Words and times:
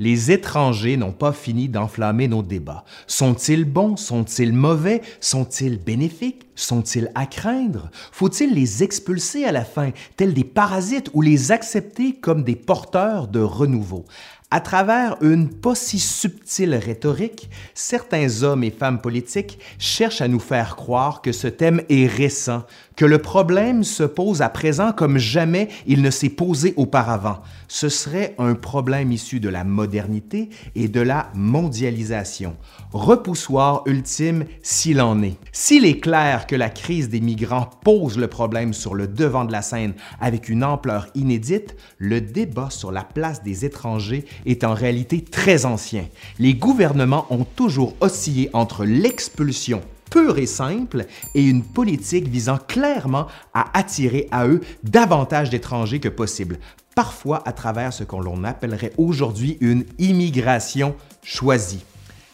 Les 0.00 0.32
étrangers 0.32 0.96
n'ont 0.96 1.12
pas 1.12 1.32
fini 1.32 1.68
d'enflammer 1.68 2.26
nos 2.26 2.42
débats. 2.42 2.84
Sont-ils 3.06 3.64
bons? 3.64 3.96
Sont-ils 3.96 4.52
mauvais? 4.52 5.02
Sont-ils 5.20 5.78
bénéfiques? 5.78 6.48
Sont-ils 6.56 7.12
à 7.14 7.26
craindre? 7.26 7.90
Faut-il 8.10 8.54
les 8.54 8.82
expulser 8.82 9.44
à 9.44 9.52
la 9.52 9.64
fin, 9.64 9.92
tels 10.16 10.34
des 10.34 10.42
parasites, 10.42 11.10
ou 11.14 11.22
les 11.22 11.52
accepter 11.52 12.14
comme 12.14 12.42
des 12.42 12.56
porteurs 12.56 13.28
de 13.28 13.38
renouveau? 13.38 14.04
À 14.54 14.60
travers 14.60 15.16
une 15.20 15.48
pas 15.48 15.74
si 15.74 15.98
subtile 15.98 16.76
rhétorique, 16.76 17.50
certains 17.74 18.44
hommes 18.44 18.62
et 18.62 18.70
femmes 18.70 19.00
politiques 19.00 19.58
cherchent 19.80 20.20
à 20.20 20.28
nous 20.28 20.38
faire 20.38 20.76
croire 20.76 21.22
que 21.22 21.32
ce 21.32 21.48
thème 21.48 21.82
est 21.88 22.06
récent, 22.06 22.62
que 22.94 23.04
le 23.04 23.18
problème 23.18 23.82
se 23.82 24.04
pose 24.04 24.42
à 24.42 24.48
présent 24.48 24.92
comme 24.92 25.18
jamais 25.18 25.70
il 25.88 26.02
ne 26.02 26.10
s'est 26.10 26.28
posé 26.28 26.72
auparavant. 26.76 27.40
Ce 27.66 27.88
serait 27.88 28.36
un 28.38 28.54
problème 28.54 29.10
issu 29.10 29.40
de 29.40 29.48
la 29.48 29.64
modernité 29.64 30.50
et 30.76 30.86
de 30.86 31.00
la 31.00 31.30
mondialisation. 31.34 32.56
Repoussoir 32.92 33.82
ultime 33.86 34.44
s'il 34.62 35.00
en 35.00 35.20
est. 35.22 35.36
S'il 35.50 35.84
est 35.84 35.98
clair 35.98 36.46
que 36.46 36.54
la 36.54 36.70
crise 36.70 37.08
des 37.08 37.20
migrants 37.20 37.68
pose 37.82 38.16
le 38.16 38.28
problème 38.28 38.72
sur 38.72 38.94
le 38.94 39.08
devant 39.08 39.44
de 39.44 39.50
la 39.50 39.62
scène 39.62 39.94
avec 40.20 40.48
une 40.48 40.62
ampleur 40.62 41.08
inédite, 41.16 41.74
le 41.98 42.20
débat 42.20 42.70
sur 42.70 42.92
la 42.92 43.02
place 43.02 43.42
des 43.42 43.64
étrangers 43.64 44.24
est 44.46 44.64
en 44.64 44.74
réalité 44.74 45.22
très 45.22 45.66
ancien. 45.66 46.06
Les 46.38 46.54
gouvernements 46.54 47.26
ont 47.30 47.44
toujours 47.44 47.94
oscillé 48.00 48.50
entre 48.52 48.84
l'expulsion 48.84 49.82
pure 50.10 50.38
et 50.38 50.46
simple 50.46 51.06
et 51.34 51.42
une 51.42 51.64
politique 51.64 52.28
visant 52.28 52.58
clairement 52.58 53.26
à 53.52 53.76
attirer 53.76 54.28
à 54.30 54.46
eux 54.46 54.60
davantage 54.84 55.50
d'étrangers 55.50 55.98
que 55.98 56.08
possible, 56.08 56.58
parfois 56.94 57.42
à 57.46 57.52
travers 57.52 57.92
ce 57.92 58.04
qu'on 58.04 58.44
appellerait 58.44 58.92
aujourd'hui 58.96 59.58
une 59.60 59.84
immigration 59.98 60.94
choisie. 61.22 61.84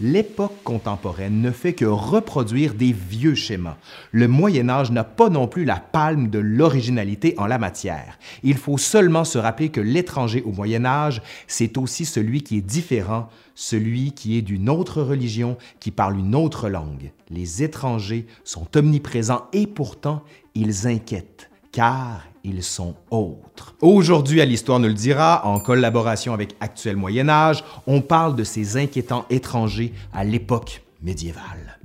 L'époque 0.00 0.56
contemporaine 0.64 1.40
ne 1.40 1.52
fait 1.52 1.72
que 1.72 1.84
reproduire 1.84 2.74
des 2.74 2.92
vieux 2.92 3.36
schémas. 3.36 3.76
Le 4.10 4.26
Moyen 4.26 4.68
Âge 4.68 4.90
n'a 4.90 5.04
pas 5.04 5.28
non 5.28 5.46
plus 5.46 5.64
la 5.64 5.76
palme 5.76 6.30
de 6.30 6.40
l'originalité 6.40 7.34
en 7.38 7.46
la 7.46 7.58
matière. 7.58 8.18
Il 8.42 8.56
faut 8.56 8.76
seulement 8.76 9.24
se 9.24 9.38
rappeler 9.38 9.68
que 9.68 9.80
l'étranger 9.80 10.42
au 10.42 10.50
Moyen 10.50 10.84
Âge, 10.84 11.22
c'est 11.46 11.78
aussi 11.78 12.04
celui 12.04 12.42
qui 12.42 12.58
est 12.58 12.60
différent, 12.60 13.28
celui 13.54 14.10
qui 14.12 14.36
est 14.36 14.42
d'une 14.42 14.68
autre 14.68 15.00
religion, 15.00 15.56
qui 15.78 15.92
parle 15.92 16.18
une 16.18 16.34
autre 16.34 16.68
langue. 16.68 17.12
Les 17.30 17.62
étrangers 17.62 18.26
sont 18.42 18.66
omniprésents 18.76 19.46
et 19.52 19.68
pourtant 19.68 20.24
ils 20.56 20.88
inquiètent, 20.88 21.50
car 21.70 22.26
ils 22.44 22.62
sont 22.62 22.94
autres. 23.10 23.74
Aujourd'hui, 23.80 24.40
à 24.40 24.44
l'Histoire 24.44 24.78
nous 24.78 24.88
le 24.88 24.94
dira, 24.94 25.46
en 25.46 25.58
collaboration 25.58 26.34
avec 26.34 26.54
Actuel 26.60 26.96
Moyen 26.96 27.28
Âge, 27.28 27.64
on 27.86 28.02
parle 28.02 28.36
de 28.36 28.44
ces 28.44 28.76
inquiétants 28.76 29.24
étrangers 29.30 29.92
à 30.12 30.24
l'époque 30.24 30.82
médiévale. 31.02 31.78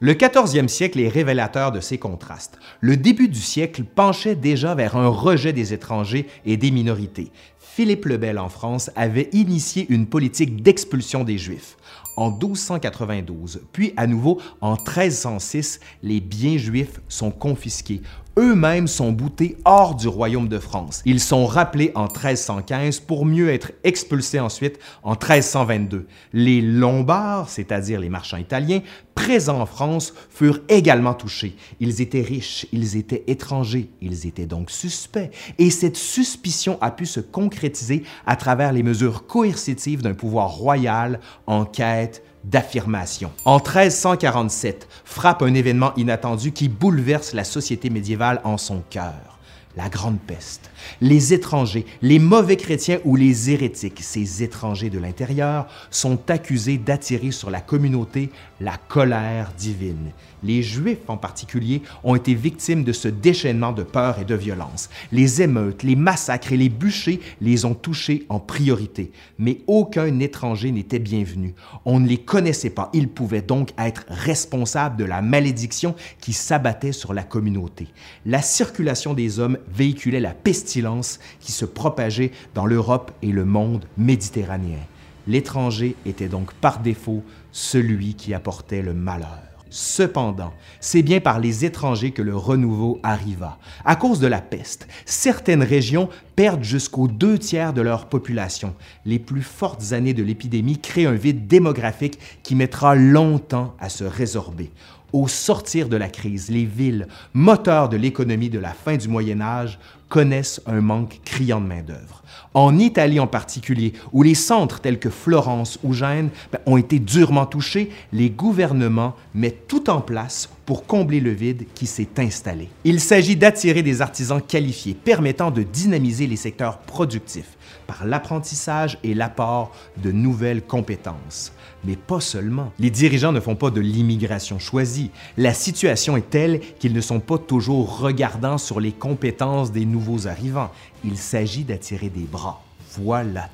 Le 0.00 0.12
14e 0.12 0.68
siècle 0.68 1.00
est 1.00 1.08
révélateur 1.08 1.72
de 1.72 1.80
ces 1.80 1.98
contrastes. 1.98 2.58
Le 2.80 2.96
début 2.96 3.28
du 3.28 3.40
siècle 3.40 3.84
penchait 3.84 4.34
déjà 4.34 4.74
vers 4.74 4.96
un 4.96 5.08
rejet 5.08 5.52
des 5.52 5.72
étrangers 5.72 6.26
et 6.44 6.58
des 6.58 6.70
minorités. 6.70 7.30
Philippe 7.58 8.04
le 8.04 8.18
Bel 8.18 8.38
en 8.38 8.48
France 8.48 8.90
avait 8.96 9.30
initié 9.32 9.86
une 9.88 10.06
politique 10.06 10.62
d'expulsion 10.62 11.24
des 11.24 11.38
Juifs 11.38 11.76
en 12.16 12.30
1292, 12.30 13.62
puis 13.72 13.92
à 13.96 14.06
nouveau 14.06 14.40
en 14.60 14.72
1306, 14.72 15.80
les 16.02 16.20
biens 16.20 16.56
juifs 16.56 17.00
sont 17.08 17.30
confisqués. 17.30 18.02
Eux-mêmes 18.36 18.88
sont 18.88 19.12
boutés 19.12 19.56
hors 19.64 19.94
du 19.94 20.08
royaume 20.08 20.48
de 20.48 20.58
France. 20.58 21.02
Ils 21.04 21.20
sont 21.20 21.46
rappelés 21.46 21.92
en 21.94 22.06
1315 22.06 22.98
pour 22.98 23.26
mieux 23.26 23.48
être 23.48 23.70
expulsés 23.84 24.40
ensuite 24.40 24.80
en 25.04 25.12
1322. 25.12 26.06
Les 26.32 26.60
Lombards, 26.60 27.48
c'est-à-dire 27.48 28.00
les 28.00 28.08
marchands 28.08 28.36
italiens, 28.36 28.80
présents 29.14 29.60
en 29.60 29.66
France, 29.66 30.14
furent 30.30 30.60
également 30.68 31.14
touchés. 31.14 31.54
Ils 31.78 32.00
étaient 32.00 32.22
riches, 32.22 32.66
ils 32.72 32.96
étaient 32.96 33.22
étrangers, 33.28 33.90
ils 34.00 34.26
étaient 34.26 34.46
donc 34.46 34.72
suspects. 34.72 35.30
Et 35.58 35.70
cette 35.70 35.96
suspicion 35.96 36.76
a 36.80 36.90
pu 36.90 37.06
se 37.06 37.20
concrétiser 37.20 38.02
à 38.26 38.34
travers 38.34 38.72
les 38.72 38.82
mesures 38.82 39.28
coercitives 39.28 40.02
d'un 40.02 40.14
pouvoir 40.14 40.50
royal 40.50 41.20
en 41.46 41.64
quête 41.64 42.24
d'affirmation. 42.44 43.30
En 43.44 43.56
1347, 43.56 44.88
frappe 45.04 45.42
un 45.42 45.54
événement 45.54 45.92
inattendu 45.96 46.52
qui 46.52 46.68
bouleverse 46.68 47.32
la 47.32 47.44
société 47.44 47.90
médiévale 47.90 48.40
en 48.44 48.58
son 48.58 48.82
cœur, 48.90 49.33
la 49.76 49.88
Grande 49.88 50.20
Peste 50.20 50.70
les 51.00 51.32
étrangers, 51.32 51.86
les 52.02 52.18
mauvais 52.18 52.56
chrétiens 52.56 52.98
ou 53.04 53.16
les 53.16 53.50
hérétiques, 53.50 54.00
ces 54.02 54.42
étrangers 54.42 54.90
de 54.90 54.98
l'intérieur, 54.98 55.66
sont 55.90 56.30
accusés 56.30 56.78
d'attirer 56.78 57.30
sur 57.30 57.50
la 57.50 57.60
communauté 57.60 58.30
la 58.60 58.76
colère 58.76 59.52
divine. 59.58 60.12
Les 60.42 60.62
Juifs 60.62 60.98
en 61.08 61.16
particulier 61.16 61.82
ont 62.02 62.14
été 62.14 62.34
victimes 62.34 62.84
de 62.84 62.92
ce 62.92 63.08
déchaînement 63.08 63.72
de 63.72 63.82
peur 63.82 64.18
et 64.18 64.24
de 64.24 64.34
violence. 64.34 64.90
Les 65.10 65.42
émeutes, 65.42 65.82
les 65.82 65.96
massacres 65.96 66.52
et 66.52 66.56
les 66.56 66.68
bûchers 66.68 67.20
les 67.40 67.64
ont 67.64 67.74
touchés 67.74 68.26
en 68.28 68.38
priorité. 68.38 69.10
Mais 69.38 69.60
aucun 69.66 70.20
étranger 70.20 70.70
n'était 70.70 70.98
bienvenu. 70.98 71.54
On 71.84 71.98
ne 71.98 72.06
les 72.06 72.18
connaissait 72.18 72.70
pas. 72.70 72.90
Ils 72.92 73.08
pouvaient 73.08 73.42
donc 73.42 73.70
être 73.78 74.04
responsables 74.08 74.96
de 74.96 75.04
la 75.04 75.22
malédiction 75.22 75.94
qui 76.20 76.34
s'abattait 76.34 76.92
sur 76.92 77.14
la 77.14 77.22
communauté. 77.22 77.88
La 78.26 78.42
circulation 78.42 79.14
des 79.14 79.38
hommes 79.38 79.58
véhiculait 79.72 80.20
la 80.20 80.34
pestilence 80.34 81.18
qui 81.40 81.52
se 81.52 81.64
propageait 81.64 82.32
dans 82.54 82.66
l'Europe 82.66 83.12
et 83.22 83.32
le 83.32 83.44
monde 83.44 83.84
méditerranéen. 83.96 84.78
L'étranger 85.26 85.96
était 86.04 86.28
donc 86.28 86.52
par 86.54 86.80
défaut 86.80 87.22
celui 87.52 88.14
qui 88.14 88.34
apportait 88.34 88.82
le 88.82 88.94
malheur. 88.94 89.40
Cependant, 89.76 90.52
c'est 90.78 91.02
bien 91.02 91.18
par 91.18 91.40
les 91.40 91.64
étrangers 91.64 92.12
que 92.12 92.22
le 92.22 92.36
renouveau 92.36 93.00
arriva. 93.02 93.58
À 93.84 93.96
cause 93.96 94.20
de 94.20 94.28
la 94.28 94.40
peste, 94.40 94.86
certaines 95.04 95.64
régions 95.64 96.08
perdent 96.36 96.62
jusqu'aux 96.62 97.08
deux 97.08 97.38
tiers 97.38 97.72
de 97.72 97.80
leur 97.80 98.08
population. 98.08 98.76
Les 99.04 99.18
plus 99.18 99.42
fortes 99.42 99.92
années 99.92 100.14
de 100.14 100.22
l'épidémie 100.22 100.78
créent 100.78 101.06
un 101.06 101.14
vide 101.14 101.48
démographique 101.48 102.20
qui 102.44 102.54
mettra 102.54 102.94
longtemps 102.94 103.74
à 103.80 103.88
se 103.88 104.04
résorber. 104.04 104.70
Au 105.14 105.28
sortir 105.28 105.88
de 105.88 105.96
la 105.96 106.08
crise, 106.08 106.50
les 106.50 106.64
villes, 106.64 107.06
moteurs 107.34 107.88
de 107.88 107.96
l'économie 107.96 108.50
de 108.50 108.58
la 108.58 108.72
fin 108.72 108.96
du 108.96 109.06
Moyen 109.06 109.40
Âge, 109.40 109.78
connaissent 110.08 110.60
un 110.66 110.80
manque 110.80 111.20
criant 111.24 111.60
de 111.60 111.66
main-d'œuvre. 111.66 112.24
En 112.52 112.80
Italie 112.80 113.20
en 113.20 113.28
particulier, 113.28 113.92
où 114.12 114.24
les 114.24 114.34
centres 114.34 114.80
tels 114.80 114.98
que 114.98 115.10
Florence 115.10 115.78
ou 115.84 115.92
Gênes 115.92 116.30
ben, 116.50 116.58
ont 116.66 116.78
été 116.78 116.98
durement 116.98 117.46
touchés, 117.46 117.92
les 118.12 118.28
gouvernements 118.28 119.14
mettent 119.36 119.68
tout 119.68 119.88
en 119.88 120.00
place 120.00 120.48
pour 120.66 120.86
combler 120.86 121.20
le 121.20 121.30
vide 121.30 121.66
qui 121.74 121.86
s'est 121.86 122.08
installé. 122.18 122.68
Il 122.84 123.00
s'agit 123.00 123.36
d'attirer 123.36 123.82
des 123.82 124.02
artisans 124.02 124.40
qualifiés 124.40 124.94
permettant 124.94 125.50
de 125.50 125.62
dynamiser 125.62 126.26
les 126.26 126.36
secteurs 126.36 126.78
productifs 126.78 127.56
par 127.86 128.06
l'apprentissage 128.06 128.98
et 129.02 129.14
l'apport 129.14 129.72
de 129.98 130.10
nouvelles 130.10 130.62
compétences. 130.62 131.52
Mais 131.84 131.96
pas 131.96 132.20
seulement. 132.20 132.72
Les 132.78 132.90
dirigeants 132.90 133.32
ne 133.32 133.40
font 133.40 133.56
pas 133.56 133.70
de 133.70 133.80
l'immigration 133.80 134.58
choisie. 134.58 135.10
La 135.36 135.52
situation 135.52 136.16
est 136.16 136.30
telle 136.30 136.60
qu'ils 136.78 136.94
ne 136.94 137.00
sont 137.00 137.20
pas 137.20 137.36
toujours 137.36 137.98
regardants 137.98 138.58
sur 138.58 138.80
les 138.80 138.92
compétences 138.92 139.70
des 139.70 139.84
nouveaux 139.84 140.26
arrivants. 140.26 140.70
Il 141.04 141.18
s'agit 141.18 141.64
d'attirer 141.64 142.08
des 142.08 142.24
bras. 142.24 142.62
Voilà 142.96 143.50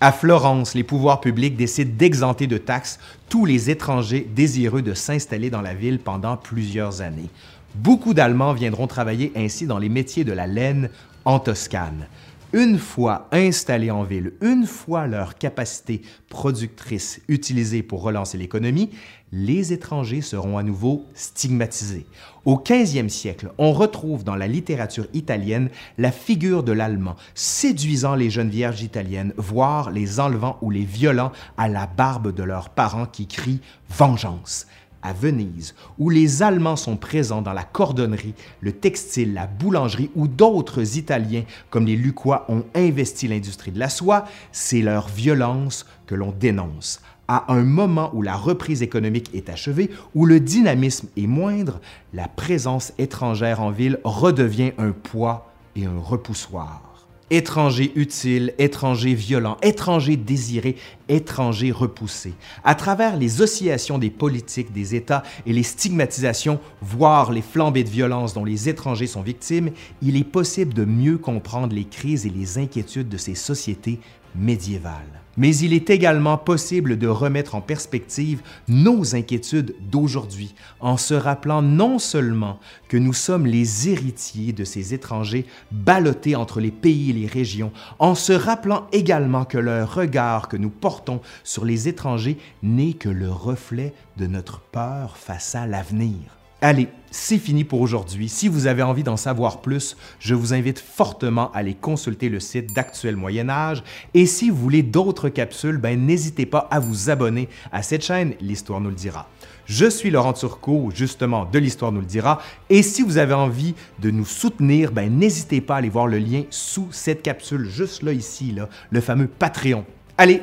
À 0.00 0.12
Florence, 0.12 0.74
les 0.74 0.84
pouvoirs 0.84 1.20
publics 1.20 1.56
décident 1.56 1.92
d'exenter 1.96 2.46
de 2.46 2.58
taxes 2.58 2.98
tous 3.28 3.44
les 3.46 3.70
étrangers 3.70 4.28
désireux 4.34 4.82
de 4.82 4.94
s'installer 4.94 5.50
dans 5.50 5.62
la 5.62 5.74
ville 5.74 5.98
pendant 5.98 6.36
plusieurs 6.36 7.00
années. 7.00 7.30
Beaucoup 7.74 8.14
d'Allemands 8.14 8.52
viendront 8.52 8.86
travailler 8.86 9.32
ainsi 9.34 9.66
dans 9.66 9.78
les 9.78 9.88
métiers 9.88 10.24
de 10.24 10.32
la 10.32 10.46
laine 10.46 10.90
en 11.24 11.38
Toscane 11.38 12.06
une 12.54 12.78
fois 12.78 13.26
installés 13.32 13.90
en 13.90 14.04
ville, 14.04 14.34
une 14.40 14.64
fois 14.64 15.08
leur 15.08 15.36
capacité 15.38 16.02
productrice 16.28 17.20
utilisée 17.26 17.82
pour 17.82 18.02
relancer 18.02 18.38
l'économie, 18.38 18.90
les 19.32 19.72
étrangers 19.72 20.20
seront 20.20 20.56
à 20.56 20.62
nouveau 20.62 21.04
stigmatisés. 21.14 22.06
Au 22.44 22.56
15e 22.56 23.08
siècle, 23.08 23.50
on 23.58 23.72
retrouve 23.72 24.22
dans 24.22 24.36
la 24.36 24.46
littérature 24.46 25.08
italienne 25.14 25.68
la 25.98 26.12
figure 26.12 26.62
de 26.62 26.70
l'allemand 26.70 27.16
séduisant 27.34 28.14
les 28.14 28.30
jeunes 28.30 28.50
vierges 28.50 28.82
italiennes, 28.82 29.34
voire 29.36 29.90
les 29.90 30.20
enlevant 30.20 30.56
ou 30.62 30.70
les 30.70 30.84
violant 30.84 31.32
à 31.56 31.66
la 31.66 31.88
barbe 31.88 32.32
de 32.32 32.44
leurs 32.44 32.68
parents 32.68 33.06
qui 33.06 33.26
crient 33.26 33.62
vengeance 33.90 34.68
à 35.04 35.12
Venise, 35.12 35.74
où 35.98 36.10
les 36.10 36.42
Allemands 36.42 36.74
sont 36.74 36.96
présents 36.96 37.42
dans 37.42 37.52
la 37.52 37.62
cordonnerie, 37.62 38.34
le 38.60 38.72
textile, 38.72 39.34
la 39.34 39.46
boulangerie 39.46 40.10
ou 40.16 40.26
d'autres 40.26 40.96
Italiens 40.96 41.44
comme 41.70 41.86
les 41.86 41.94
Lucquois 41.94 42.46
ont 42.48 42.64
investi 42.74 43.28
l'industrie 43.28 43.70
de 43.70 43.78
la 43.78 43.90
soie, 43.90 44.24
c'est 44.50 44.80
leur 44.80 45.06
violence 45.08 45.86
que 46.06 46.16
l'on 46.16 46.32
dénonce. 46.32 47.00
à 47.26 47.50
un 47.54 47.62
moment 47.62 48.10
où 48.12 48.20
la 48.20 48.36
reprise 48.36 48.82
économique 48.82 49.30
est 49.32 49.48
achevée, 49.48 49.90
où 50.14 50.26
le 50.26 50.40
dynamisme 50.40 51.08
est 51.16 51.26
moindre, 51.26 51.80
la 52.12 52.28
présence 52.28 52.92
étrangère 52.98 53.62
en 53.62 53.70
ville 53.70 53.98
redevient 54.04 54.72
un 54.76 54.90
poids 54.90 55.50
et 55.74 55.86
un 55.86 55.98
repoussoir. 55.98 56.93
Étranger 57.30 57.92
utile, 57.96 58.52
étranger 58.58 59.14
violent, 59.14 59.56
étranger 59.62 60.16
désiré, 60.16 60.76
étranger 61.08 61.72
repoussé. 61.72 62.34
À 62.64 62.74
travers 62.74 63.16
les 63.16 63.40
oscillations 63.40 63.98
des 63.98 64.10
politiques 64.10 64.72
des 64.72 64.94
États 64.94 65.22
et 65.46 65.52
les 65.52 65.62
stigmatisations, 65.62 66.60
voire 66.82 67.32
les 67.32 67.42
flambées 67.42 67.84
de 67.84 67.88
violence 67.88 68.34
dont 68.34 68.44
les 68.44 68.68
étrangers 68.68 69.06
sont 69.06 69.22
victimes, 69.22 69.70
il 70.02 70.16
est 70.16 70.24
possible 70.24 70.74
de 70.74 70.84
mieux 70.84 71.16
comprendre 71.16 71.74
les 71.74 71.84
crises 71.84 72.26
et 72.26 72.30
les 72.30 72.58
inquiétudes 72.58 73.08
de 73.08 73.16
ces 73.16 73.34
sociétés 73.34 74.00
médiévales 74.34 75.24
mais 75.36 75.56
il 75.56 75.72
est 75.72 75.90
également 75.90 76.38
possible 76.38 76.98
de 76.98 77.08
remettre 77.08 77.54
en 77.54 77.60
perspective 77.60 78.42
nos 78.68 79.14
inquiétudes 79.14 79.74
d'aujourd'hui 79.90 80.54
en 80.80 80.96
se 80.96 81.14
rappelant 81.14 81.62
non 81.62 81.98
seulement 81.98 82.60
que 82.88 82.96
nous 82.96 83.12
sommes 83.12 83.46
les 83.46 83.88
héritiers 83.88 84.52
de 84.52 84.64
ces 84.64 84.94
étrangers 84.94 85.46
ballottés 85.72 86.36
entre 86.36 86.60
les 86.60 86.70
pays 86.70 87.10
et 87.10 87.14
les 87.14 87.26
régions, 87.26 87.72
en 87.98 88.14
se 88.14 88.32
rappelant 88.32 88.86
également 88.92 89.44
que 89.44 89.58
le 89.58 89.84
regard 89.84 90.48
que 90.48 90.56
nous 90.56 90.70
portons 90.70 91.20
sur 91.42 91.64
les 91.64 91.88
étrangers 91.88 92.38
n'est 92.62 92.92
que 92.92 93.08
le 93.08 93.30
reflet 93.30 93.92
de 94.16 94.26
notre 94.26 94.60
peur 94.60 95.16
face 95.16 95.54
à 95.54 95.66
l'avenir. 95.66 96.43
Allez, 96.66 96.88
c'est 97.10 97.36
fini 97.36 97.62
pour 97.62 97.82
aujourd'hui. 97.82 98.26
Si 98.30 98.48
vous 98.48 98.66
avez 98.66 98.82
envie 98.82 99.02
d'en 99.02 99.18
savoir 99.18 99.60
plus, 99.60 99.98
je 100.18 100.34
vous 100.34 100.54
invite 100.54 100.78
fortement 100.78 101.52
à 101.52 101.58
aller 101.58 101.74
consulter 101.74 102.30
le 102.30 102.40
site 102.40 102.72
d'Actuel 102.72 103.16
Moyen 103.16 103.50
Âge. 103.50 103.84
Et 104.14 104.24
si 104.24 104.48
vous 104.48 104.56
voulez 104.56 104.82
d'autres 104.82 105.28
capsules, 105.28 105.76
ben, 105.76 106.00
n'hésitez 106.00 106.46
pas 106.46 106.66
à 106.70 106.80
vous 106.80 107.10
abonner 107.10 107.50
à 107.70 107.82
cette 107.82 108.02
chaîne, 108.02 108.32
l'Histoire 108.40 108.80
nous 108.80 108.88
le 108.88 108.94
dira. 108.94 109.28
Je 109.66 109.84
suis 109.90 110.08
Laurent 110.08 110.32
Turcot, 110.32 110.88
justement, 110.94 111.44
de 111.44 111.58
l'Histoire 111.58 111.92
nous 111.92 112.00
le 112.00 112.06
dira. 112.06 112.40
Et 112.70 112.82
si 112.82 113.02
vous 113.02 113.18
avez 113.18 113.34
envie 113.34 113.74
de 113.98 114.10
nous 114.10 114.24
soutenir, 114.24 114.90
ben, 114.90 115.14
n'hésitez 115.14 115.60
pas 115.60 115.74
à 115.74 115.78
aller 115.80 115.90
voir 115.90 116.06
le 116.06 116.16
lien 116.16 116.44
sous 116.48 116.88
cette 116.92 117.20
capsule, 117.20 117.68
juste 117.68 118.02
là, 118.02 118.14
ici, 118.14 118.56
le 118.88 119.00
fameux 119.02 119.28
Patreon. 119.28 119.84
Allez, 120.16 120.40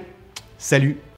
salut! 0.59 0.99